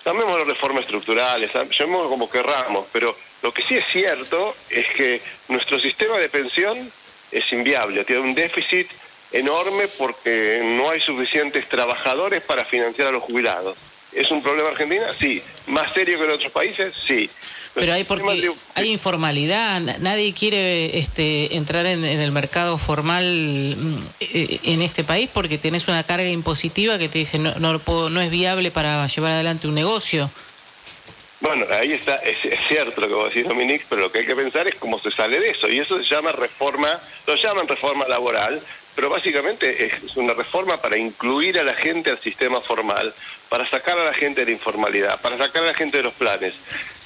Llamémoslo 0.05 0.45
reformas 0.45 0.83
estructurales, 0.83 1.51
llamémoslo 1.53 2.09
como 2.09 2.29
querramos, 2.29 2.87
pero 2.91 3.15
lo 3.41 3.53
que 3.53 3.63
sí 3.63 3.75
es 3.75 3.85
cierto 3.91 4.55
es 4.69 4.87
que 4.89 5.21
nuestro 5.49 5.79
sistema 5.79 6.17
de 6.17 6.29
pensión 6.29 6.91
es 7.31 7.51
inviable, 7.51 8.05
tiene 8.05 8.21
un 8.21 8.33
déficit 8.33 8.89
enorme 9.31 9.87
porque 9.97 10.61
no 10.63 10.89
hay 10.89 11.01
suficientes 11.01 11.67
trabajadores 11.67 12.41
para 12.41 12.65
financiar 12.65 13.09
a 13.09 13.11
los 13.11 13.23
jubilados. 13.23 13.77
¿Es 14.11 14.31
un 14.31 14.41
problema 14.41 14.69
Argentina? 14.69 15.07
Sí. 15.19 15.41
¿Más 15.67 15.93
serio 15.93 16.17
que 16.17 16.25
en 16.25 16.31
otros 16.31 16.51
países? 16.51 16.93
Sí. 17.05 17.29
Pero 17.75 17.93
hay 17.93 18.03
porque 18.03 18.51
hay 18.73 18.89
informalidad, 18.89 19.79
nadie 19.99 20.33
quiere 20.33 20.97
este, 20.97 21.55
entrar 21.55 21.85
en, 21.85 22.03
el 22.03 22.31
mercado 22.31 22.77
formal 22.77 23.75
mm, 23.77 23.97
eh, 24.19 24.59
en 24.63 24.81
este 24.81 25.03
país 25.03 25.29
porque 25.31 25.57
tenés 25.59 25.87
una 25.87 26.03
carga 26.03 26.27
impositiva 26.27 26.97
que 26.97 27.07
te 27.07 27.19
dice 27.19 27.37
no, 27.37 27.53
no, 27.55 28.09
no 28.09 28.21
es 28.21 28.31
viable 28.31 28.71
para 28.71 29.05
llevar 29.07 29.33
adelante 29.33 29.67
un 29.67 29.75
negocio. 29.75 30.29
Bueno, 31.41 31.65
ahí 31.71 31.93
está, 31.93 32.15
es, 32.15 32.37
cierto 32.67 32.99
lo 32.99 33.07
que 33.07 33.13
vos 33.13 33.33
decís, 33.33 33.47
Dominique, 33.47 33.85
pero 33.87 34.01
lo 34.01 34.11
que 34.11 34.19
hay 34.19 34.25
que 34.25 34.35
pensar 34.35 34.67
es 34.67 34.75
cómo 34.75 34.99
se 34.99 35.09
sale 35.09 35.39
de 35.39 35.51
eso. 35.51 35.69
Y 35.69 35.79
eso 35.79 35.97
se 35.97 36.03
llama 36.03 36.33
reforma, 36.33 36.99
lo 37.25 37.35
llaman 37.35 37.67
reforma 37.67 38.05
laboral, 38.09 38.61
pero 38.95 39.09
básicamente 39.09 39.85
es 39.85 40.15
una 40.15 40.33
reforma 40.33 40.77
para 40.77 40.97
incluir 40.97 41.59
a 41.59 41.63
la 41.63 41.73
gente 41.73 42.11
al 42.11 42.19
sistema 42.19 42.61
formal, 42.61 43.13
para 43.47 43.69
sacar 43.69 43.97
a 43.97 44.03
la 44.03 44.13
gente 44.13 44.41
de 44.41 44.47
la 44.47 44.51
informalidad, 44.51 45.19
para 45.21 45.37
sacar 45.37 45.63
a 45.63 45.67
la 45.67 45.73
gente 45.73 45.97
de 45.97 46.03
los 46.03 46.13
planes. 46.13 46.53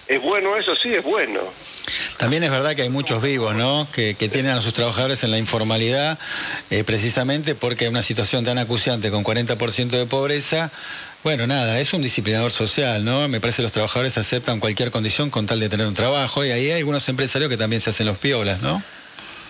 ¿Es 0.07 0.21
bueno 0.21 0.57
eso? 0.57 0.75
Sí, 0.75 0.93
es 0.93 1.03
bueno. 1.03 1.39
También 2.17 2.43
es 2.43 2.51
verdad 2.51 2.75
que 2.75 2.81
hay 2.81 2.89
muchos 2.89 3.21
vivos, 3.21 3.55
¿no? 3.55 3.87
Que, 3.93 4.13
tienen 4.15 4.51
a 4.51 4.61
sus 4.61 4.73
trabajadores 4.73 5.23
en 5.23 5.31
la 5.31 5.37
informalidad, 5.37 6.19
eh, 6.69 6.83
precisamente 6.83 7.55
porque 7.55 7.85
hay 7.85 7.89
una 7.89 8.03
situación 8.03 8.43
tan 8.43 8.57
acuciante 8.57 9.11
con 9.11 9.23
40% 9.23 9.89
de 9.89 10.05
pobreza. 10.05 10.71
Bueno, 11.23 11.47
nada, 11.47 11.79
es 11.79 11.93
un 11.93 12.01
disciplinador 12.01 12.51
social, 12.51 13.05
¿no? 13.05 13.29
Me 13.29 13.39
parece 13.39 13.57
que 13.57 13.63
los 13.63 13.71
trabajadores 13.71 14.17
aceptan 14.17 14.59
cualquier 14.59 14.91
condición 14.91 15.29
con 15.29 15.45
tal 15.45 15.59
de 15.59 15.69
tener 15.69 15.87
un 15.87 15.93
trabajo 15.93 16.43
y 16.43 16.51
ahí 16.51 16.71
hay 16.71 16.79
algunos 16.79 17.07
empresarios 17.07 17.49
que 17.49 17.57
también 17.57 17.81
se 17.81 17.91
hacen 17.91 18.05
los 18.05 18.17
piolas, 18.17 18.61
¿no? 18.61 18.83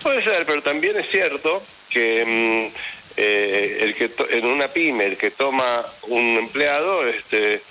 Puede 0.02 0.22
ser, 0.22 0.46
pero 0.46 0.62
también 0.62 0.96
es 0.96 1.10
cierto 1.10 1.62
que 1.94 2.70
mm, 2.72 2.76
eh, 3.16 3.78
el 3.80 3.94
que 3.94 4.10
en 4.30 4.44
una 4.44 4.68
pyme 4.68 5.06
el 5.06 5.16
que 5.16 5.30
toma 5.30 5.82
un 6.08 6.36
empleado 6.36 7.06
este 7.06 7.62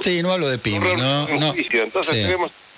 sí 0.00 0.22
no 0.22 0.32
hablo 0.32 0.48
de 0.48 0.58
pymes 0.58 0.96
no 0.98 1.28
no, 1.28 1.54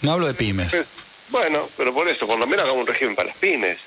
no 0.02 0.12
hablo 0.12 0.26
de 0.26 0.34
pymes. 0.34 0.70
Pues, 0.70 0.86
bueno 1.30 1.68
pero 1.76 1.92
por 1.94 2.08
eso 2.08 2.26
por 2.28 2.38
lo 2.38 2.46
menos 2.46 2.64
hagamos 2.64 2.82
un 2.82 2.86
régimen 2.86 3.16
para 3.16 3.28
las 3.28 3.38
pymes 3.38 3.78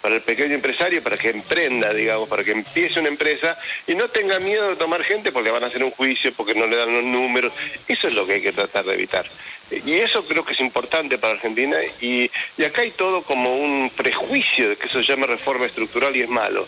para 0.00 0.14
el 0.14 0.22
pequeño 0.22 0.54
empresario 0.54 1.02
para 1.02 1.16
que 1.16 1.30
emprenda 1.30 1.92
digamos 1.92 2.28
para 2.28 2.42
que 2.42 2.52
empiece 2.52 3.00
una 3.00 3.08
empresa 3.08 3.56
y 3.86 3.94
no 3.94 4.08
tenga 4.08 4.38
miedo 4.40 4.70
de 4.70 4.76
tomar 4.76 5.02
gente 5.04 5.32
porque 5.32 5.50
van 5.50 5.64
a 5.64 5.66
hacer 5.66 5.84
un 5.84 5.90
juicio 5.90 6.32
porque 6.32 6.54
no 6.54 6.66
le 6.66 6.76
dan 6.76 6.92
los 6.92 7.04
números. 7.04 7.52
Eso 7.86 8.06
es 8.06 8.14
lo 8.14 8.26
que 8.26 8.34
hay 8.34 8.42
que 8.42 8.52
tratar 8.52 8.84
de 8.84 8.94
evitar. 8.94 9.26
Y 9.70 9.94
eso 9.94 10.24
creo 10.24 10.44
que 10.44 10.54
es 10.54 10.60
importante 10.60 11.18
para 11.18 11.34
Argentina 11.34 11.78
y, 12.00 12.30
y 12.58 12.64
acá 12.64 12.82
hay 12.82 12.90
todo 12.90 13.22
como 13.22 13.56
un 13.56 13.90
prejuicio 13.90 14.68
de 14.68 14.76
que 14.76 14.86
eso 14.86 15.02
se 15.02 15.12
llama 15.12 15.26
reforma 15.26 15.66
estructural 15.66 16.16
y 16.16 16.22
es 16.22 16.28
malo. 16.28 16.66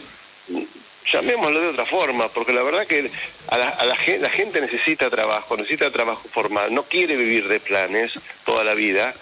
Llamémoslo 1.11 1.61
de 1.61 1.69
otra 1.69 1.85
forma, 1.85 2.29
porque 2.29 2.53
la 2.53 2.63
verdad 2.63 2.87
que 2.87 3.11
a 3.49 3.59
la, 3.59 3.85
la, 3.85 4.31
gente 4.31 4.61
necesita 4.61 5.11
trabajo, 5.11 5.57
necesita 5.57 5.91
trabajo 5.91 6.29
formal, 6.29 6.73
no 6.73 6.85
quiere 6.85 7.17
vivir 7.17 7.49
de 7.49 7.59
planes 7.59 8.13
toda 8.45 8.63
la 8.63 8.75
vida. 8.75 9.13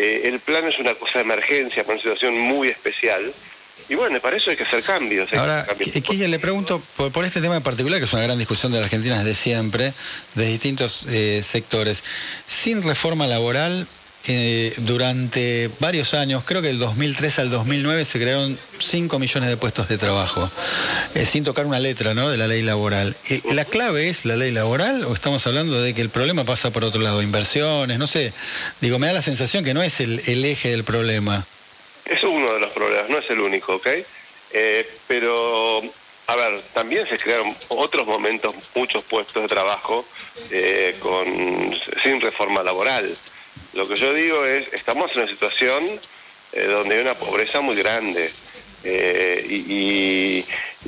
Eh, 0.00 0.28
el 0.28 0.38
plan 0.38 0.64
es 0.64 0.78
una 0.78 0.94
cosa 0.94 1.14
de 1.18 1.24
emergencia, 1.24 1.84
una 1.84 1.96
situación 1.96 2.38
muy 2.38 2.68
especial. 2.68 3.34
Y 3.88 3.96
bueno, 3.96 4.20
para 4.20 4.36
eso 4.36 4.50
hay 4.50 4.56
que 4.56 4.62
hacer 4.62 4.80
cambios. 4.84 5.32
Ahora, 5.32 5.66
Kike, 5.76 6.28
le 6.28 6.38
pregunto 6.38 6.80
por, 7.12 7.24
este 7.24 7.40
tema 7.40 7.56
en 7.56 7.64
particular, 7.64 7.98
que 7.98 8.04
es 8.04 8.12
una 8.12 8.22
gran 8.22 8.38
discusión 8.38 8.70
de 8.70 8.78
la 8.78 8.84
Argentina 8.84 9.18
desde 9.18 9.34
siempre, 9.34 9.92
de 10.36 10.46
distintos 10.46 11.04
eh, 11.08 11.42
sectores. 11.42 12.04
Sin 12.46 12.84
reforma 12.84 13.26
laboral, 13.26 13.88
eh, 14.26 14.74
durante 14.78 15.70
varios 15.78 16.12
años, 16.12 16.42
creo 16.44 16.60
que 16.60 16.68
del 16.68 16.78
2003 16.78 17.38
al 17.38 17.50
2009 17.50 18.04
se 18.04 18.18
crearon 18.18 18.58
5 18.78 19.18
millones 19.18 19.48
de 19.48 19.56
puestos 19.56 19.88
de 19.88 19.96
trabajo, 19.96 20.50
eh, 21.14 21.24
sin 21.24 21.44
tocar 21.44 21.64
una 21.64 21.78
letra 21.78 22.14
¿no? 22.14 22.28
de 22.28 22.36
la 22.36 22.46
ley 22.46 22.62
laboral. 22.62 23.16
Eh, 23.30 23.40
¿La 23.52 23.64
clave 23.64 24.08
es 24.08 24.24
la 24.24 24.36
ley 24.36 24.50
laboral 24.50 25.04
o 25.04 25.14
estamos 25.14 25.46
hablando 25.46 25.80
de 25.80 25.94
que 25.94 26.02
el 26.02 26.10
problema 26.10 26.44
pasa 26.44 26.70
por 26.70 26.84
otro 26.84 27.00
lado, 27.00 27.22
inversiones? 27.22 27.98
No 27.98 28.06
sé, 28.06 28.32
digo, 28.80 28.98
me 28.98 29.06
da 29.06 29.14
la 29.14 29.22
sensación 29.22 29.64
que 29.64 29.72
no 29.72 29.82
es 29.82 30.00
el, 30.00 30.18
eje 30.44 30.70
del 30.70 30.84
problema. 30.84 31.46
Es 32.04 32.22
uno 32.22 32.52
de 32.52 32.60
los 32.60 32.72
problemas, 32.72 33.08
no 33.08 33.18
es 33.18 33.30
el 33.30 33.40
único, 33.40 33.76
¿ok? 33.76 33.88
pero, 35.06 35.82
a 36.26 36.36
ver, 36.36 36.60
también 36.74 37.06
se 37.06 37.18
crearon 37.18 37.54
otros 37.68 38.06
momentos, 38.06 38.54
muchos 38.74 39.04
puestos 39.04 39.42
de 39.42 39.48
trabajo 39.48 40.04
con, 41.00 41.78
sin 42.02 42.20
reforma 42.20 42.62
laboral. 42.62 43.16
Lo 43.74 43.86
que 43.86 43.96
yo 43.96 44.12
digo 44.12 44.44
es, 44.44 44.72
estamos 44.72 45.10
en 45.12 45.22
una 45.22 45.30
situación 45.30 45.84
eh, 46.52 46.64
donde 46.64 46.96
hay 46.96 47.02
una 47.02 47.14
pobreza 47.14 47.60
muy 47.60 47.76
grande 47.76 48.30
eh, 48.84 49.44
y, 49.48 50.44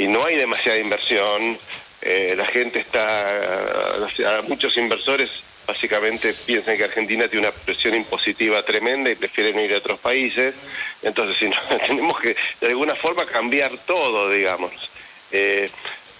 no 0.07 0.25
hay 0.25 0.37
demasiada 0.37 0.79
inversión. 0.79 1.59
Eh, 2.03 2.35
la 2.37 2.47
gente 2.47 2.81
está, 2.81 4.03
muchos 4.49 4.77
inversores 4.77 5.31
básicamente 5.67 6.33
piensan 6.47 6.77
que 6.77 6.85
Argentina 6.85 7.29
tiene 7.29 7.47
una 7.47 7.55
presión 7.57 7.95
impositiva 7.95 8.63
tremenda 8.65 9.11
y 9.11 9.15
prefieren 9.15 9.59
ir 9.61 9.75
a 9.75 9.79
otros 9.79 10.01
países. 10.01 10.55
Entonces, 11.03 11.37
si 11.37 11.49
no, 11.49 11.57
tenemos 11.87 12.19
que 12.19 12.35
de 12.61 12.67
alguna 12.69 12.95
forma 12.97 13.25
cambiar 13.27 13.71
todo, 13.87 14.31
digamos. 14.31 14.73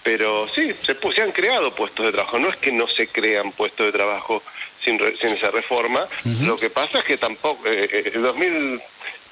Pero 0.03 0.47
sí, 0.47 0.73
se, 0.85 0.95
se 0.95 1.21
han 1.21 1.31
creado 1.31 1.73
puestos 1.73 2.05
de 2.05 2.11
trabajo. 2.11 2.39
No 2.39 2.49
es 2.49 2.57
que 2.57 2.71
no 2.71 2.87
se 2.87 3.07
crean 3.07 3.51
puestos 3.51 3.85
de 3.85 3.91
trabajo 3.91 4.41
sin, 4.83 4.99
esa 5.01 5.51
reforma. 5.51 6.07
Lo 6.43 6.57
que 6.57 6.69
pasa 6.69 6.99
es 6.99 7.05
que 7.05 7.17
tampoco, 7.17 7.67
eh, 7.67 7.87
eh 7.91 8.11
el 8.15 8.23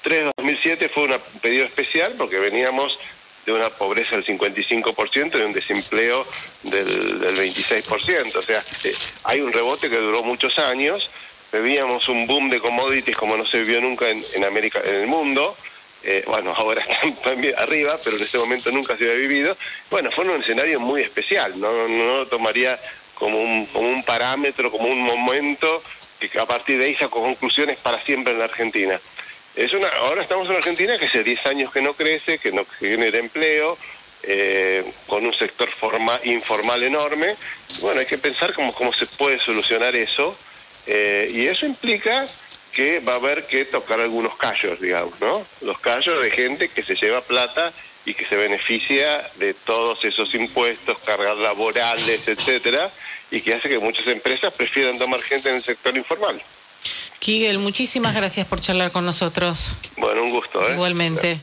2003-2007 0.03 0.89
fue 0.89 1.03
un 1.03 1.15
pedido 1.41 1.65
especial 1.65 2.13
porque 2.17 2.39
veníamos 2.39 2.97
de 3.45 3.53
una 3.53 3.69
pobreza 3.69 4.15
del 4.15 4.25
55% 4.25 5.39
y 5.39 5.41
un 5.41 5.53
desempleo 5.53 6.25
del, 6.63 7.35
26%. 7.35 8.35
O 8.35 8.41
sea, 8.41 8.63
eh, 8.83 8.93
hay 9.23 9.41
un 9.41 9.51
rebote 9.51 9.89
que 9.89 9.97
duró 9.97 10.23
muchos 10.23 10.59
años. 10.59 11.09
Vivíamos 11.51 12.07
un 12.09 12.27
boom 12.27 12.49
de 12.49 12.59
commodities 12.59 13.17
como 13.17 13.35
no 13.35 13.45
se 13.45 13.63
vio 13.63 13.81
nunca 13.81 14.07
en, 14.09 14.45
América, 14.45 14.81
en 14.85 14.95
el 14.95 15.07
mundo. 15.07 15.57
Eh, 16.03 16.23
bueno, 16.27 16.53
ahora 16.57 16.81
están 16.81 17.15
también 17.17 17.55
arriba, 17.57 17.97
pero 18.03 18.17
en 18.17 18.23
ese 18.23 18.37
momento 18.37 18.71
nunca 18.71 18.97
se 18.97 19.05
había 19.05 19.27
vivido. 19.27 19.57
Bueno, 19.89 20.11
fue 20.11 20.25
un 20.25 20.41
escenario 20.41 20.79
muy 20.79 21.01
especial, 21.01 21.59
no, 21.59 21.87
no 21.87 22.17
lo 22.17 22.27
tomaría 22.27 22.79
como 23.15 23.41
un, 23.41 23.65
como 23.67 23.89
un 23.89 24.03
parámetro, 24.03 24.71
como 24.71 24.87
un 24.87 25.01
momento 25.01 25.83
que 26.19 26.39
a 26.39 26.45
partir 26.45 26.79
de 26.79 26.85
ahí 26.85 26.95
sacó 26.95 27.21
conclusiones 27.21 27.77
para 27.77 28.01
siempre 28.01 28.33
en 28.33 28.39
la 28.39 28.45
Argentina. 28.45 28.99
Es 29.55 29.73
una, 29.73 29.87
ahora 30.03 30.21
estamos 30.21 30.45
en 30.45 30.51
una 30.51 30.59
Argentina 30.59 30.97
que 30.97 31.05
hace 31.05 31.23
10 31.23 31.45
años 31.47 31.71
que 31.71 31.81
no 31.81 31.93
crece, 31.93 32.39
que 32.39 32.51
no 32.51 32.65
genera 32.65 33.17
empleo, 33.17 33.77
eh, 34.23 34.83
con 35.07 35.25
un 35.25 35.33
sector 35.33 35.69
forma, 35.69 36.19
informal 36.23 36.83
enorme. 36.83 37.35
Bueno, 37.79 38.01
hay 38.01 38.05
que 38.05 38.17
pensar 38.17 38.53
cómo, 38.53 38.73
cómo 38.73 38.93
se 38.93 39.05
puede 39.05 39.39
solucionar 39.39 39.95
eso. 39.95 40.37
Eh, 40.87 41.29
y 41.31 41.47
eso 41.47 41.65
implica 41.65 42.25
que 42.73 42.99
va 42.99 43.13
a 43.13 43.15
haber 43.15 43.47
que 43.47 43.65
tocar 43.65 43.99
algunos 43.99 44.35
callos, 44.37 44.79
digamos, 44.79 45.19
¿no? 45.19 45.45
Los 45.61 45.79
callos 45.79 46.21
de 46.21 46.31
gente 46.31 46.69
que 46.69 46.83
se 46.83 46.95
lleva 46.95 47.21
plata 47.21 47.71
y 48.05 48.13
que 48.13 48.25
se 48.25 48.35
beneficia 48.35 49.29
de 49.35 49.53
todos 49.53 50.03
esos 50.05 50.33
impuestos, 50.33 50.97
cargas 50.99 51.37
laborales, 51.37 52.27
etcétera, 52.27 52.89
y 53.31 53.41
que 53.41 53.53
hace 53.53 53.69
que 53.69 53.79
muchas 53.79 54.07
empresas 54.07 54.53
prefieran 54.53 54.97
tomar 54.97 55.21
gente 55.21 55.49
en 55.49 55.55
el 55.55 55.63
sector 55.63 55.95
informal. 55.95 56.41
Kigel, 57.19 57.59
muchísimas 57.59 58.15
gracias 58.15 58.47
por 58.47 58.61
charlar 58.61 58.91
con 58.91 59.05
nosotros. 59.05 59.75
Bueno, 59.97 60.23
un 60.23 60.31
gusto. 60.31 60.67
¿eh? 60.67 60.73
Igualmente. 60.73 61.39